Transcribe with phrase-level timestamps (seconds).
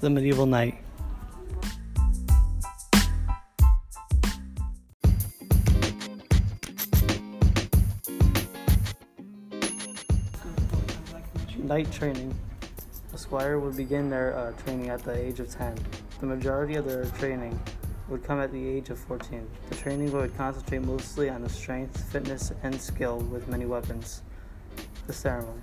[0.00, 0.78] The medieval knight.
[11.58, 12.34] Knight training.
[13.12, 15.76] A squire would begin their uh, training at the age of 10.
[16.20, 17.60] The majority of their training
[18.08, 19.46] would come at the age of 14.
[19.68, 24.22] The training would concentrate mostly on the strength, fitness, and skill with many weapons.
[25.06, 25.60] The ceremony.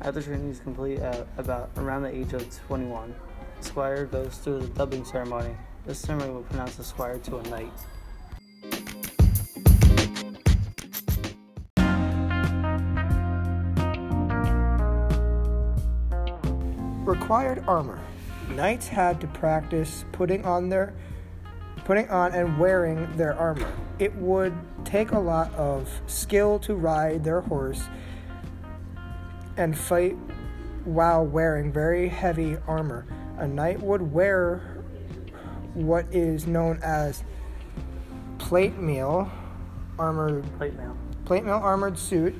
[0.00, 3.31] After training is complete at about around the age of 21, the
[3.64, 5.54] squire goes through the dubbing ceremony.
[5.86, 7.72] This ceremony will pronounce the squire to a knight.
[17.04, 18.00] Required armor.
[18.50, 20.94] Knights had to practice putting on their
[21.84, 23.72] putting on and wearing their armor.
[23.98, 24.54] It would
[24.84, 27.82] take a lot of skill to ride their horse
[29.56, 30.16] and fight
[30.84, 33.06] while wearing very heavy armor.
[33.38, 34.82] A knight would wear
[35.74, 37.24] what is known as
[38.38, 39.30] plate mail
[39.98, 40.96] armored Plate mail.
[41.24, 42.34] plate mail armored suit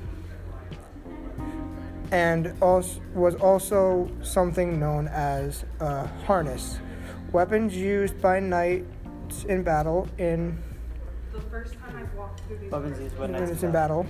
[2.11, 6.79] and also was also something known as a harness.
[7.31, 10.61] Weapons used by knights in battle in
[11.31, 14.05] The first time I've walked through these Weapons used by knights in battle.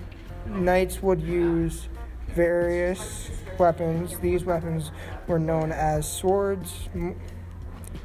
[0.47, 1.87] Knights would use
[2.33, 4.19] various weapons.
[4.19, 4.91] These weapons
[5.27, 7.19] were known as swords m-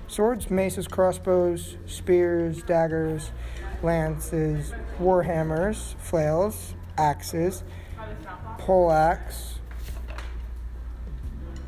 [0.07, 3.31] swords maces crossbows spears daggers
[3.83, 7.63] lances warhammers flails axes
[8.59, 9.59] poleaxe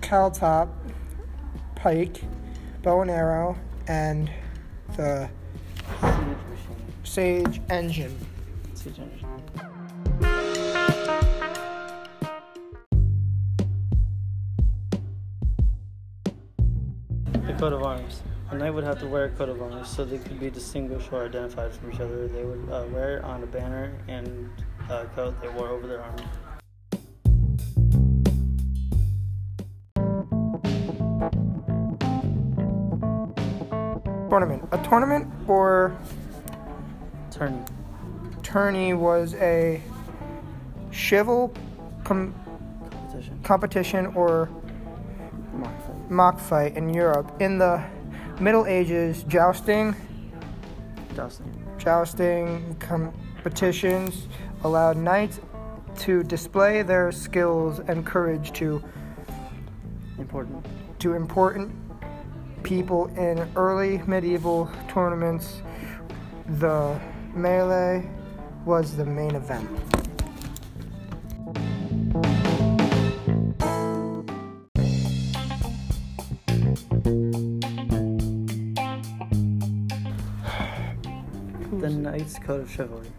[0.01, 0.69] caltrop
[1.77, 2.23] pike
[2.83, 4.31] bow and arrow and
[4.97, 5.29] the
[7.05, 8.17] sage engine.
[8.75, 9.27] Siege engine.
[17.51, 18.23] The coat of arms.
[18.51, 21.13] A knight would have to wear a coat of arms so they could be distinguished
[21.13, 22.29] or identified from each other.
[22.29, 24.49] They would uh, wear it on a banner and
[24.89, 26.23] a coat they wore over their armor.
[34.29, 35.99] tournament a tournament or
[37.33, 37.59] Tourney.
[38.45, 39.83] tourney was a
[40.93, 41.53] chival
[42.05, 42.33] com-
[42.89, 43.41] Competition.
[43.43, 44.49] competition or
[46.11, 46.77] Mock fight.
[46.77, 47.41] in Europe.
[47.41, 47.83] In the
[48.41, 49.95] Middle Ages, jousting,
[51.15, 51.67] Jousting.
[51.79, 54.27] jousting competitions
[54.65, 55.41] allowed knights
[55.99, 58.83] to display their skills and courage to
[60.19, 60.67] Important.
[60.99, 61.73] to important
[62.63, 65.63] people in early medieval tournaments.
[66.59, 66.99] The
[67.35, 68.09] melee
[68.65, 69.69] was the main event.
[81.91, 83.11] The Knight's Code of Chivalry.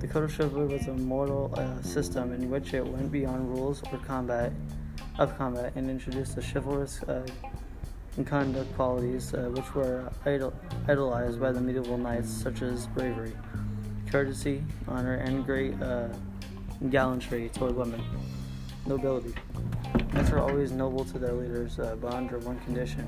[0.00, 3.82] The Code of Chivalry was a mortal uh, system in which it went beyond rules
[3.92, 4.52] or combat
[5.18, 7.26] of combat and introduced the chivalrous uh,
[8.24, 10.54] conduct qualities uh, which were idol-
[10.88, 13.36] idolized by the medieval knights, such as bravery,
[14.10, 16.08] courtesy, honor, and great uh,
[16.88, 18.02] gallantry toward women.
[18.86, 19.34] Nobility.
[20.14, 23.06] Knights were always noble to their leaders, uh, but under one condition.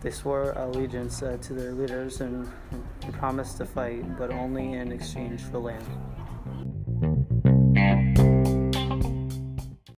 [0.00, 2.50] They swore allegiance uh, to their leaders and,
[3.06, 6.15] and promised to fight, but only in exchange for land.